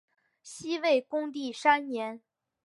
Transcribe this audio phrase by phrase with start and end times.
[0.41, 2.23] 西魏恭帝三年。